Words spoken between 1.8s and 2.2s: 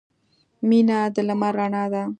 ده.